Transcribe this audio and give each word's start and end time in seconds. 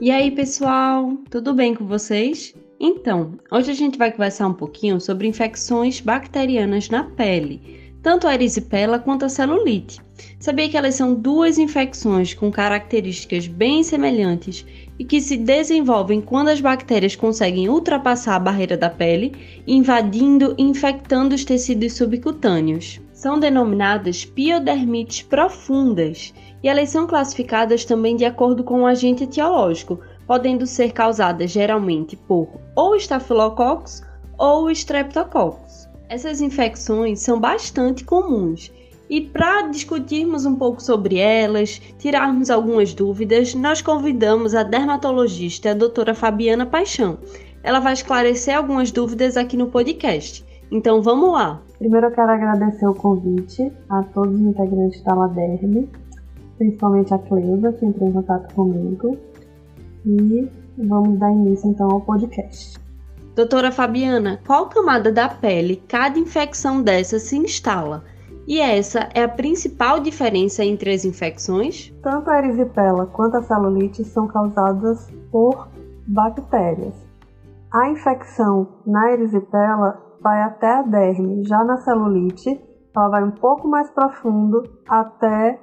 E 0.00 0.10
aí, 0.10 0.32
pessoal, 0.32 1.16
tudo 1.30 1.54
bem 1.54 1.72
com 1.72 1.86
vocês? 1.86 2.52
Então, 2.80 3.38
hoje 3.48 3.70
a 3.70 3.74
gente 3.74 3.96
vai 3.96 4.10
conversar 4.10 4.48
um 4.48 4.52
pouquinho 4.52 5.00
sobre 5.00 5.28
infecções 5.28 6.00
bacterianas 6.00 6.88
na 6.90 7.04
pele, 7.04 7.92
tanto 8.02 8.26
a 8.26 8.34
erisipela 8.34 8.98
quanto 8.98 9.24
a 9.24 9.28
celulite. 9.28 10.00
Sabia 10.40 10.68
que 10.68 10.76
elas 10.76 10.96
são 10.96 11.14
duas 11.14 11.58
infecções 11.58 12.34
com 12.34 12.50
características 12.50 13.46
bem 13.46 13.84
semelhantes 13.84 14.66
e 14.98 15.04
que 15.04 15.20
se 15.20 15.36
desenvolvem 15.36 16.20
quando 16.20 16.48
as 16.48 16.60
bactérias 16.60 17.14
conseguem 17.14 17.68
ultrapassar 17.68 18.34
a 18.34 18.40
barreira 18.40 18.76
da 18.76 18.90
pele, 18.90 19.32
invadindo 19.64 20.56
e 20.58 20.62
infectando 20.64 21.36
os 21.36 21.44
tecidos 21.44 21.92
subcutâneos. 21.92 23.00
São 23.24 23.38
denominadas 23.38 24.22
piodermites 24.22 25.22
profundas 25.22 26.34
e 26.62 26.68
elas 26.68 26.90
são 26.90 27.06
classificadas 27.06 27.82
também 27.82 28.16
de 28.16 28.26
acordo 28.26 28.62
com 28.62 28.82
o 28.82 28.86
agente 28.86 29.24
etiológico, 29.24 29.98
podendo 30.26 30.66
ser 30.66 30.92
causadas 30.92 31.50
geralmente 31.50 32.16
por 32.16 32.60
ou 32.76 32.94
estafilococcus 32.94 34.02
ou 34.36 34.70
streptococcus. 34.70 35.88
Essas 36.06 36.42
infecções 36.42 37.20
são 37.20 37.40
bastante 37.40 38.04
comuns 38.04 38.70
e 39.08 39.22
para 39.22 39.68
discutirmos 39.68 40.44
um 40.44 40.56
pouco 40.56 40.82
sobre 40.82 41.16
elas, 41.16 41.80
tirarmos 41.98 42.50
algumas 42.50 42.92
dúvidas, 42.92 43.54
nós 43.54 43.80
convidamos 43.80 44.54
a 44.54 44.62
dermatologista 44.62 45.70
a 45.70 45.74
doutora 45.74 46.14
Fabiana 46.14 46.66
Paixão. 46.66 47.16
Ela 47.62 47.80
vai 47.80 47.94
esclarecer 47.94 48.54
algumas 48.54 48.92
dúvidas 48.92 49.38
aqui 49.38 49.56
no 49.56 49.68
podcast. 49.68 50.44
Então 50.70 51.00
vamos 51.00 51.32
lá! 51.32 51.63
Primeiro 51.84 52.06
eu 52.06 52.12
quero 52.12 52.32
agradecer 52.32 52.86
o 52.86 52.94
convite 52.94 53.70
a 53.90 54.02
todos 54.02 54.34
os 54.34 54.40
integrantes 54.40 55.02
da 55.02 55.12
LADERME 55.12 55.86
principalmente 56.56 57.12
a 57.12 57.18
Cleusa, 57.18 57.74
que 57.74 57.84
entrou 57.84 58.08
em 58.08 58.12
contato 58.12 58.54
comigo. 58.54 59.18
E 60.06 60.48
vamos 60.78 61.18
dar 61.18 61.30
início 61.30 61.68
então 61.68 61.90
ao 61.90 62.00
podcast. 62.00 62.80
Doutora 63.36 63.70
Fabiana, 63.70 64.40
qual 64.46 64.70
camada 64.70 65.12
da 65.12 65.28
pele 65.28 65.76
cada 65.86 66.18
infecção 66.18 66.82
dessa 66.82 67.18
se 67.18 67.36
instala? 67.36 68.02
E 68.46 68.60
essa 68.60 69.10
é 69.12 69.22
a 69.22 69.28
principal 69.28 70.00
diferença 70.00 70.64
entre 70.64 70.90
as 70.90 71.04
infecções? 71.04 71.92
Tanto 72.02 72.30
a 72.30 72.38
erisipela 72.38 73.04
quanto 73.04 73.36
a 73.36 73.42
celulite 73.42 74.02
são 74.04 74.26
causadas 74.26 75.06
por 75.30 75.68
bactérias. 76.06 77.03
A 77.74 77.88
infecção 77.88 78.68
na 78.86 79.10
erisipela 79.10 80.00
vai 80.22 80.40
até 80.42 80.76
a 80.76 80.82
derme, 80.82 81.42
já 81.42 81.64
na 81.64 81.76
celulite, 81.78 82.62
ela 82.96 83.08
vai 83.08 83.24
um 83.24 83.32
pouco 83.32 83.66
mais 83.66 83.90
profundo 83.90 84.62
até 84.88 85.58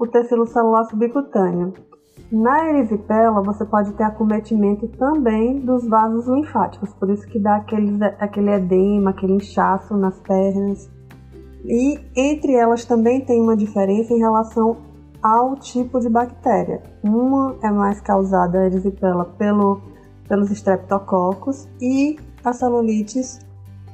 o 0.00 0.06
tecido 0.08 0.44
celular 0.46 0.82
subcutâneo. 0.82 1.74
Na 2.32 2.68
erisipela, 2.70 3.40
você 3.40 3.64
pode 3.64 3.92
ter 3.92 4.02
acometimento 4.02 4.88
também 4.98 5.60
dos 5.60 5.86
vasos 5.86 6.26
linfáticos, 6.26 6.92
por 6.94 7.08
isso 7.08 7.24
que 7.28 7.38
dá 7.38 7.54
aquele, 7.54 8.04
aquele 8.18 8.50
edema, 8.50 9.10
aquele 9.10 9.34
inchaço 9.34 9.96
nas 9.96 10.18
pernas. 10.22 10.90
E 11.64 12.00
entre 12.16 12.56
elas 12.56 12.84
também 12.84 13.24
tem 13.24 13.40
uma 13.40 13.56
diferença 13.56 14.12
em 14.12 14.18
relação 14.18 14.76
ao 15.22 15.54
tipo 15.54 16.00
de 16.00 16.08
bactéria. 16.08 16.82
Uma 17.04 17.54
é 17.62 17.70
mais 17.70 18.00
causada, 18.00 18.58
a 18.58 18.66
erisipela, 18.66 19.24
pelo, 19.38 19.91
pelos 20.32 20.50
streptococcus 20.50 21.68
e 21.78 22.16
a 22.42 22.54
celulites 22.54 23.38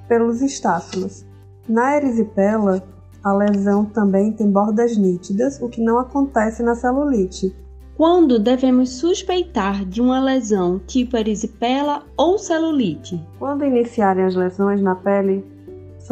pelos 0.06 0.40
estáfilos. 0.40 1.26
Na 1.68 1.96
erisipela, 1.96 2.80
a 3.24 3.32
lesão 3.34 3.84
também 3.84 4.30
tem 4.30 4.48
bordas 4.48 4.96
nítidas, 4.96 5.60
o 5.60 5.68
que 5.68 5.82
não 5.82 5.98
acontece 5.98 6.62
na 6.62 6.76
celulite. 6.76 7.52
Quando 7.96 8.38
devemos 8.38 8.90
suspeitar 8.90 9.84
de 9.84 10.00
uma 10.00 10.20
lesão 10.20 10.78
tipo 10.78 11.16
erisipela 11.16 12.04
ou 12.16 12.38
celulite? 12.38 13.20
Quando 13.40 13.64
iniciarem 13.64 14.24
as 14.24 14.36
lesões 14.36 14.80
na 14.80 14.94
pele, 14.94 15.44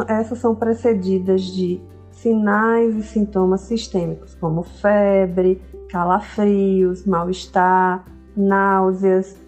essas 0.08 0.41
são 0.41 0.56
precedidas 0.56 1.43
de 1.43 1.81
sinais 2.10 2.97
e 2.97 3.03
sintomas 3.04 3.60
sistêmicos, 3.60 4.34
como 4.34 4.64
febre, 4.64 5.62
calafrios, 5.88 7.06
mal-estar, 7.06 8.04
náuseas. 8.37 9.45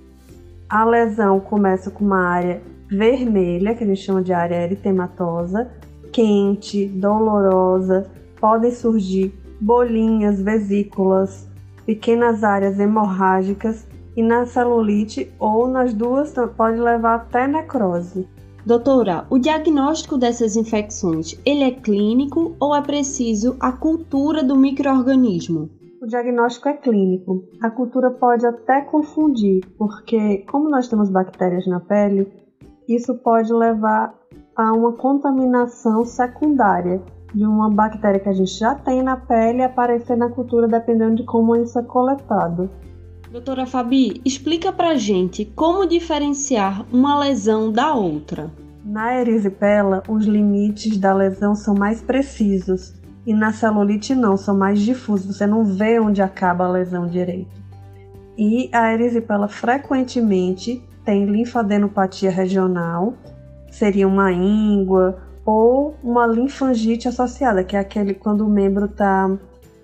A 0.70 0.84
lesão 0.84 1.40
começa 1.40 1.90
com 1.90 2.04
uma 2.04 2.26
área 2.26 2.60
vermelha, 2.90 3.74
que 3.74 3.84
a 3.84 3.86
gente 3.86 4.02
chama 4.02 4.20
de 4.20 4.34
área 4.34 4.64
eritematosa, 4.64 5.70
quente, 6.12 6.86
dolorosa, 6.86 8.06
podem 8.38 8.70
surgir 8.70 9.32
bolinhas, 9.58 10.42
vesículas, 10.42 11.48
pequenas 11.86 12.44
áreas 12.44 12.78
hemorrágicas 12.78 13.86
e 14.14 14.22
na 14.22 14.44
celulite 14.44 15.32
ou 15.38 15.66
nas 15.66 15.94
duas 15.94 16.34
pode 16.54 16.78
levar 16.78 17.14
até 17.14 17.48
necrose. 17.48 18.28
Doutora, 18.66 19.24
o 19.30 19.38
diagnóstico 19.38 20.18
dessas 20.18 20.54
infecções, 20.54 21.34
ele 21.46 21.64
é 21.64 21.70
clínico 21.70 22.54
ou 22.60 22.76
é 22.76 22.82
preciso 22.82 23.56
a 23.58 23.72
cultura 23.72 24.44
do 24.44 24.54
microorganismo? 24.54 25.70
O 26.08 26.10
diagnóstico 26.10 26.70
é 26.70 26.72
clínico. 26.72 27.44
A 27.60 27.68
cultura 27.68 28.10
pode 28.10 28.46
até 28.46 28.80
confundir, 28.80 29.60
porque 29.76 30.38
como 30.50 30.70
nós 30.70 30.88
temos 30.88 31.10
bactérias 31.10 31.66
na 31.66 31.80
pele, 31.80 32.26
isso 32.88 33.14
pode 33.16 33.52
levar 33.52 34.14
a 34.56 34.72
uma 34.72 34.94
contaminação 34.94 36.06
secundária 36.06 37.02
de 37.34 37.44
uma 37.44 37.68
bactéria 37.68 38.18
que 38.18 38.28
a 38.30 38.32
gente 38.32 38.58
já 38.58 38.74
tem 38.74 39.02
na 39.02 39.18
pele 39.18 39.62
aparecer 39.62 40.16
na 40.16 40.30
cultura 40.30 40.66
dependendo 40.66 41.16
de 41.16 41.24
como 41.24 41.54
isso 41.54 41.78
é 41.78 41.82
coletado. 41.82 42.70
Doutora 43.30 43.66
Fabi, 43.66 44.22
explica 44.24 44.72
pra 44.72 44.94
gente 44.94 45.44
como 45.44 45.86
diferenciar 45.86 46.86
uma 46.90 47.18
lesão 47.18 47.70
da 47.70 47.92
outra. 47.92 48.50
Na 48.82 49.20
erisipela, 49.20 50.02
os 50.08 50.24
limites 50.24 50.96
da 50.96 51.12
lesão 51.12 51.54
são 51.54 51.74
mais 51.74 52.00
precisos 52.00 52.98
e 53.28 53.34
na 53.34 53.52
celulite 53.52 54.14
não, 54.14 54.38
são 54.38 54.56
mais 54.56 54.80
difusos, 54.80 55.36
você 55.36 55.46
não 55.46 55.62
vê 55.62 56.00
onde 56.00 56.22
acaba 56.22 56.64
a 56.64 56.70
lesão 56.70 57.06
direito. 57.06 57.60
E 58.38 58.70
a 58.72 58.90
erisipela 58.90 59.46
frequentemente 59.46 60.82
tem 61.04 61.26
linfadenopatia 61.26 62.30
regional, 62.30 63.12
seria 63.70 64.08
uma 64.08 64.32
íngua 64.32 65.18
ou 65.44 65.94
uma 66.02 66.26
linfangite 66.26 67.06
associada, 67.06 67.62
que 67.62 67.76
é 67.76 67.80
aquele 67.80 68.14
quando 68.14 68.46
o 68.46 68.50
membro 68.50 68.86
está 68.86 69.30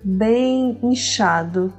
bem 0.03 0.79
inchado. 0.83 1.71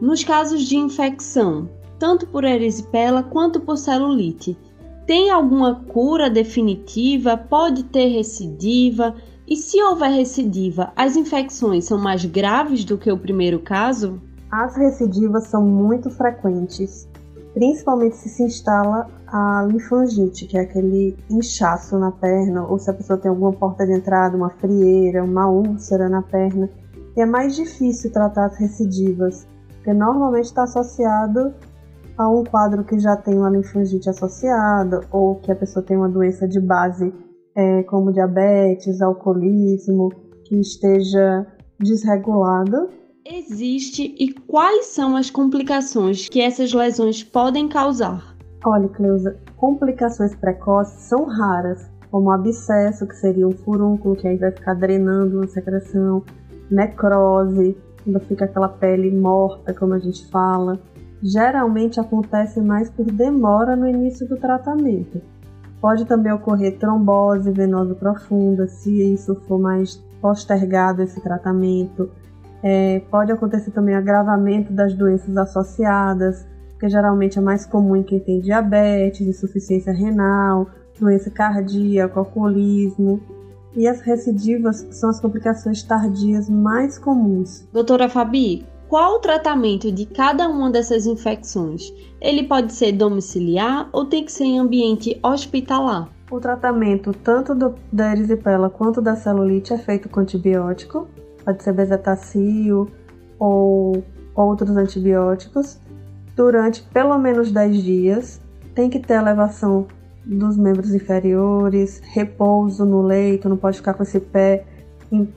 Nos 0.00 0.24
casos 0.24 0.62
de 0.62 0.76
infecção, 0.76 1.70
tanto 2.00 2.26
por 2.26 2.42
erisipela 2.42 3.22
quanto 3.22 3.60
por 3.60 3.76
celulite, 3.76 4.58
tem 5.06 5.30
alguma 5.30 5.84
cura 5.86 6.28
definitiva? 6.28 7.36
Pode 7.36 7.84
ter 7.84 8.08
recidiva? 8.08 9.14
E 9.46 9.56
se 9.56 9.82
houver 9.82 10.10
recidiva, 10.10 10.92
as 10.96 11.16
infecções 11.16 11.84
são 11.84 11.98
mais 11.98 12.24
graves 12.24 12.84
do 12.84 12.96
que 12.96 13.10
o 13.10 13.18
primeiro 13.18 13.60
caso? 13.60 14.20
As 14.50 14.76
recidivas 14.76 15.48
são 15.48 15.62
muito 15.64 16.10
frequentes 16.10 17.08
principalmente 17.54 18.16
se 18.16 18.28
se 18.28 18.42
instala 18.42 19.08
a 19.26 19.66
linfangite, 19.68 20.46
que 20.46 20.56
é 20.56 20.62
aquele 20.62 21.16
inchaço 21.30 21.98
na 21.98 22.10
perna, 22.10 22.66
ou 22.66 22.78
se 22.78 22.90
a 22.90 22.94
pessoa 22.94 23.18
tem 23.18 23.30
alguma 23.30 23.52
porta 23.52 23.86
de 23.86 23.92
entrada, 23.92 24.36
uma 24.36 24.50
frieira, 24.50 25.22
uma 25.22 25.48
úlcera 25.48 26.08
na 26.08 26.22
perna. 26.22 26.68
E 27.16 27.20
é 27.20 27.26
mais 27.26 27.54
difícil 27.54 28.10
tratar 28.10 28.46
as 28.46 28.56
recidivas, 28.56 29.46
porque 29.76 29.92
normalmente 29.92 30.46
está 30.46 30.62
associado 30.64 31.52
a 32.16 32.28
um 32.28 32.44
quadro 32.44 32.84
que 32.84 32.98
já 32.98 33.16
tem 33.16 33.34
uma 33.34 33.50
linfangite 33.50 34.08
associada, 34.08 35.00
ou 35.10 35.36
que 35.36 35.52
a 35.52 35.56
pessoa 35.56 35.84
tem 35.84 35.96
uma 35.96 36.08
doença 36.08 36.46
de 36.46 36.60
base, 36.60 37.12
é, 37.54 37.82
como 37.84 38.12
diabetes, 38.12 39.00
alcoolismo, 39.00 40.10
que 40.44 40.60
esteja 40.60 41.46
desregulada 41.78 42.88
existe 43.24 44.14
e 44.18 44.32
quais 44.32 44.86
são 44.86 45.16
as 45.16 45.30
complicações 45.30 46.28
que 46.28 46.40
essas 46.40 46.72
lesões 46.72 47.22
podem 47.22 47.68
causar? 47.68 48.36
Olha, 48.64 48.88
Cleusa, 48.88 49.38
complicações 49.56 50.34
precoces 50.34 51.02
são 51.02 51.24
raras, 51.24 51.90
como 52.10 52.30
abscesso, 52.30 53.06
que 53.06 53.16
seria 53.16 53.46
um 53.46 53.52
furúnculo 53.52 54.16
que 54.16 54.28
aí 54.28 54.36
vai 54.36 54.50
ficar 54.50 54.74
drenando 54.74 55.36
uma 55.36 55.48
secreção, 55.48 56.22
necrose, 56.70 57.76
quando 58.04 58.20
fica 58.20 58.44
aquela 58.44 58.68
pele 58.68 59.10
morta, 59.10 59.72
como 59.72 59.94
a 59.94 59.98
gente 59.98 60.26
fala, 60.28 60.78
geralmente 61.22 62.00
acontece 62.00 62.60
mais 62.60 62.90
por 62.90 63.06
demora 63.06 63.76
no 63.76 63.88
início 63.88 64.28
do 64.28 64.36
tratamento. 64.36 65.22
Pode 65.82 66.04
também 66.04 66.32
ocorrer 66.32 66.78
trombose 66.78 67.50
venosa 67.50 67.92
profunda, 67.96 68.68
se 68.68 69.12
isso 69.12 69.34
for 69.48 69.58
mais 69.58 69.96
postergado 70.20 71.02
esse 71.02 71.20
tratamento. 71.20 72.08
É, 72.62 73.00
pode 73.10 73.32
acontecer 73.32 73.72
também 73.72 73.96
agravamento 73.96 74.72
das 74.72 74.94
doenças 74.94 75.36
associadas, 75.36 76.46
que 76.78 76.88
geralmente 76.88 77.36
é 77.36 77.42
mais 77.42 77.66
comum 77.66 77.96
em 77.96 78.04
quem 78.04 78.20
tem 78.20 78.40
diabetes, 78.40 79.26
insuficiência 79.26 79.92
renal, 79.92 80.68
doença 81.00 81.28
cardíaca, 81.32 82.20
alcoolismo. 82.20 83.20
E 83.74 83.88
as 83.88 84.00
recidivas 84.02 84.86
são 84.92 85.10
as 85.10 85.18
complicações 85.18 85.82
tardias 85.82 86.48
mais 86.48 86.96
comuns. 86.96 87.66
Doutora 87.72 88.08
Fabi, 88.08 88.64
qual 88.92 89.14
o 89.14 89.20
tratamento 89.20 89.90
de 89.90 90.04
cada 90.04 90.46
uma 90.50 90.70
dessas 90.70 91.06
infecções? 91.06 91.90
Ele 92.20 92.42
pode 92.42 92.74
ser 92.74 92.92
domiciliar 92.92 93.88
ou 93.90 94.04
tem 94.04 94.22
que 94.22 94.30
ser 94.30 94.44
em 94.44 94.58
ambiente 94.58 95.18
hospitalar? 95.22 96.10
O 96.30 96.38
tratamento 96.38 97.10
tanto 97.10 97.54
do, 97.54 97.74
da 97.90 98.12
erisipela 98.12 98.68
quanto 98.68 99.00
da 99.00 99.16
celulite 99.16 99.72
é 99.72 99.78
feito 99.78 100.10
com 100.10 100.20
antibiótico, 100.20 101.08
pode 101.42 101.62
ser 101.62 101.72
bezetacil 101.72 102.86
ou 103.38 104.04
outros 104.34 104.76
antibióticos, 104.76 105.80
durante 106.36 106.82
pelo 106.82 107.16
menos 107.16 107.50
10 107.50 107.82
dias. 107.82 108.42
Tem 108.74 108.90
que 108.90 109.00
ter 109.00 109.14
elevação 109.14 109.86
dos 110.22 110.58
membros 110.58 110.92
inferiores, 110.92 112.02
repouso 112.04 112.84
no 112.84 113.00
leito, 113.00 113.48
não 113.48 113.56
pode 113.56 113.78
ficar 113.78 113.94
com 113.94 114.02
esse 114.02 114.20
pé, 114.20 114.66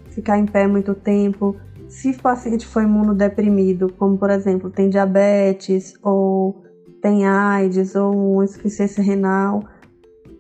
ficar 0.10 0.38
em 0.38 0.46
pé 0.46 0.68
muito 0.68 0.94
tempo. 0.94 1.56
Se 1.96 2.10
o 2.10 2.22
paciente 2.22 2.68
foi 2.68 2.84
imunodeprimido, 2.84 3.92
como 3.94 4.18
por 4.18 4.30
exemplo 4.30 4.70
tem 4.70 4.90
diabetes 4.90 5.94
ou 6.04 6.62
tem 7.02 7.26
AIDS 7.26 7.96
ou 7.96 8.44
insuficiência 8.44 9.02
renal, 9.02 9.64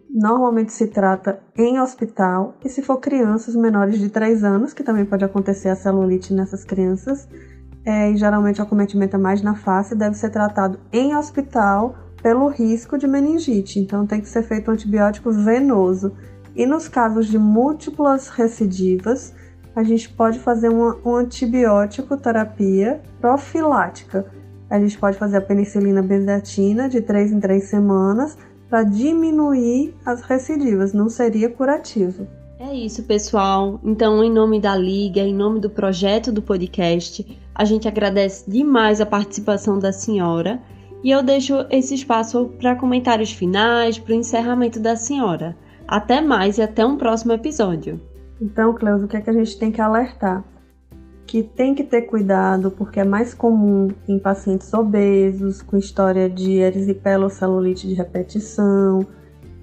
normalmente 0.10 0.74
se 0.74 0.88
trata 0.88 1.40
em 1.58 1.80
hospital. 1.80 2.58
E 2.64 2.68
se 2.68 2.82
for 2.82 2.98
crianças 2.98 3.56
menores 3.56 3.98
de 4.00 4.10
3 4.10 4.44
anos, 4.44 4.74
que 4.74 4.84
também 4.84 5.06
pode 5.06 5.24
acontecer 5.24 5.70
a 5.70 5.78
celulite 5.78 6.34
nessas 6.34 6.66
crianças, 6.66 7.26
é, 7.86 8.12
e 8.12 8.18
geralmente 8.18 8.60
o 8.60 8.64
acometimento 8.64 9.16
é 9.16 9.20
mais 9.20 9.42
na 9.42 9.56
face, 9.56 9.96
deve 9.96 10.18
ser 10.18 10.32
tratado 10.32 10.78
em 10.92 11.16
hospital 11.16 11.96
pelo 12.22 12.50
risco 12.50 12.98
de 12.98 13.08
meningite, 13.08 13.80
então 13.80 14.06
tem 14.06 14.20
que 14.20 14.28
ser 14.28 14.44
feito 14.44 14.70
um 14.70 14.74
antibiótico 14.74 15.32
venoso. 15.32 16.12
E 16.54 16.66
nos 16.66 16.90
casos 16.90 17.28
de 17.28 17.38
múltiplas 17.38 18.28
recidivas, 18.28 19.34
a 19.76 19.84
gente 19.84 20.10
pode 20.10 20.40
fazer 20.40 20.70
uma, 20.70 20.98
antibiótico 21.06 22.16
terapia 22.16 23.02
profilática. 23.20 24.26
A 24.70 24.80
gente 24.80 24.98
pode 24.98 25.18
fazer 25.18 25.38
a 25.38 25.42
penicilina 25.42 26.02
benzatina 26.02 26.88
de 26.88 27.02
3 27.02 27.34
em 27.34 27.40
3 27.40 27.64
semanas 27.64 28.38
para 28.70 28.84
diminuir 28.84 29.94
as 30.06 30.22
recidivas, 30.22 30.94
não 30.94 31.10
seria 31.10 31.50
curativo. 31.50 32.28
É 32.58 32.74
isso, 32.74 33.04
pessoal. 33.04 33.80
Então, 33.84 34.24
em 34.24 34.32
nome 34.32 34.60
da 34.60 34.76
Liga, 34.76 35.22
em 35.22 35.36
nome 35.36 35.60
do 35.60 35.70
projeto 35.70 36.32
do 36.32 36.42
podcast, 36.42 37.38
a 37.54 37.66
gente 37.66 37.88
agradece 37.88 38.50
demais 38.50 39.02
a 39.02 39.06
participação 39.06 39.78
da 39.78 39.92
senhora 39.92 40.60
e 41.04 41.12
eu 41.12 41.22
deixo 41.22 41.66
esse 41.70 41.94
espaço 41.94 42.46
para 42.60 42.76
comentários 42.76 43.32
finais, 43.32 44.00
para 44.00 44.14
o 44.14 44.16
encerramento 44.16 44.80
da 44.80 44.96
senhora. 44.96 45.56
Até 45.88 46.20
mais 46.22 46.58
e 46.58 46.64
até 46.64 46.84
um 46.84 46.98
próximo 46.98 47.34
episódio. 47.34 48.02
Então, 48.42 48.74
Cleusa, 48.74 49.06
o 49.06 49.08
que 49.08 49.18
é 49.18 49.22
que 49.22 49.30
a 49.30 49.34
gente 49.34 49.58
tem 49.58 49.72
que 49.72 49.82
alertar? 49.82 50.44
Que 51.26 51.42
tem 51.42 51.74
que 51.74 51.84
ter 51.84 52.04
cuidado 52.04 52.70
porque 52.70 53.00
é 53.00 53.04
mais 53.04 53.34
comum 53.34 53.90
em 54.08 54.20
pacientes 54.20 54.74
obesos, 54.74 55.62
com 55.62 55.78
história 55.78 56.30
de 56.30 56.54
erisipela 56.60 57.24
ou 57.24 57.30
celulite 57.30 57.88
de 57.88 57.94
repetição, 57.94 59.06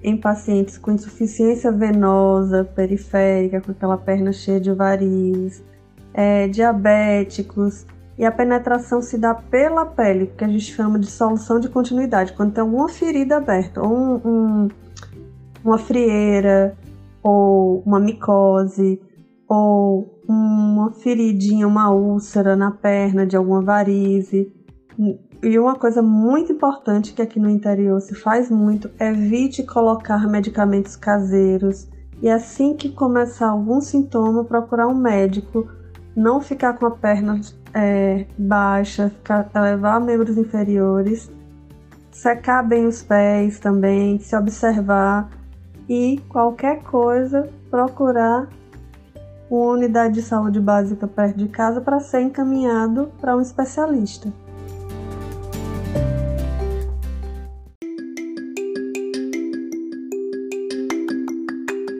em 0.03 0.17
pacientes 0.17 0.77
com 0.77 0.91
insuficiência 0.91 1.71
venosa 1.71 2.63
periférica, 2.63 3.61
com 3.61 3.71
aquela 3.71 3.97
perna 3.97 4.33
cheia 4.33 4.59
de 4.59 4.71
varizes, 4.73 5.63
é, 6.13 6.47
diabéticos, 6.47 7.85
e 8.17 8.25
a 8.25 8.31
penetração 8.31 9.01
se 9.01 9.17
dá 9.17 9.33
pela 9.33 9.85
pele, 9.85 10.31
que 10.37 10.43
a 10.43 10.47
gente 10.47 10.71
chama 10.71 10.99
de 10.99 11.07
solução 11.07 11.59
de 11.59 11.69
continuidade, 11.69 12.33
quando 12.33 12.53
tem 12.53 12.63
uma 12.63 12.89
ferida 12.89 13.37
aberta, 13.37 13.81
ou 13.81 13.91
um, 13.91 14.21
um, 14.25 14.67
uma 15.63 15.77
frieira, 15.77 16.77
ou 17.23 17.81
uma 17.85 17.99
micose, 17.99 19.01
ou 19.47 20.21
uma 20.27 20.91
feridinha, 20.91 21.67
uma 21.67 21.89
úlcera 21.91 22.55
na 22.55 22.71
perna 22.71 23.25
de 23.25 23.37
alguma 23.37 23.61
varize. 23.61 24.51
E 25.41 25.59
uma 25.59 25.75
coisa 25.75 26.01
muito 26.01 26.51
importante 26.51 27.13
que 27.13 27.21
aqui 27.21 27.39
no 27.39 27.49
interior 27.49 27.99
se 28.01 28.13
faz 28.13 28.49
muito, 28.49 28.89
evite 28.99 29.63
colocar 29.63 30.27
medicamentos 30.27 30.95
caseiros. 30.95 31.87
E 32.21 32.29
assim 32.29 32.75
que 32.75 32.89
começar 32.89 33.49
algum 33.49 33.81
sintoma, 33.81 34.45
procurar 34.45 34.87
um 34.87 34.95
médico, 34.95 35.67
não 36.15 36.39
ficar 36.39 36.73
com 36.73 36.85
a 36.85 36.91
perna 36.91 37.41
é, 37.73 38.25
baixa, 38.37 39.09
ficar, 39.09 39.49
elevar 39.53 39.99
membros 39.99 40.37
inferiores, 40.37 41.29
secar 42.11 42.63
bem 42.63 42.85
os 42.85 43.01
pés 43.01 43.59
também, 43.59 44.19
se 44.19 44.35
observar 44.35 45.29
e 45.87 46.21
qualquer 46.29 46.81
coisa 46.83 47.49
procurar 47.69 48.47
uma 49.49 49.73
unidade 49.73 50.15
de 50.15 50.21
saúde 50.21 50.59
básica 50.59 51.07
perto 51.07 51.37
de 51.37 51.47
casa 51.47 51.79
para 51.81 51.99
ser 51.99 52.21
encaminhado 52.21 53.11
para 53.19 53.35
um 53.35 53.41
especialista. 53.41 54.31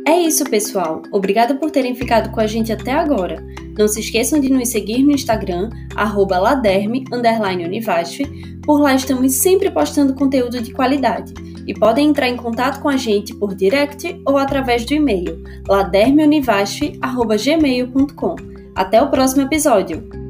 É 0.08 0.20
isso, 0.20 0.44
pessoal. 0.46 1.04
Obrigada 1.12 1.56
por 1.56 1.70
terem 1.70 1.96
ficado 1.96 2.32
com 2.32 2.40
a 2.40 2.48
gente 2.48 2.72
até 2.72 2.92
agora. 2.92 3.53
Não 3.78 3.88
se 3.88 4.00
esqueçam 4.00 4.40
de 4.40 4.52
nos 4.52 4.70
seguir 4.70 5.04
no 5.04 5.12
Instagram, 5.12 5.70
laderme, 6.40 7.06
Por 8.64 8.80
lá 8.80 8.96
estamos 8.96 9.34
sempre 9.34 9.70
postando 9.72 10.14
conteúdo 10.14 10.62
de 10.62 10.72
qualidade. 10.72 11.34
E 11.66 11.74
podem 11.74 12.10
entrar 12.10 12.28
em 12.28 12.36
contato 12.36 12.82
com 12.82 12.90
a 12.90 12.98
gente 12.98 13.34
por 13.36 13.56
direct 13.56 14.22
ou 14.26 14.38
através 14.38 14.86
do 14.86 14.94
e-mail 14.94 15.42
ladermeunivasf.gmail.com. 15.68 18.36
Até 18.76 19.02
o 19.02 19.10
próximo 19.10 19.44
episódio! 19.44 20.23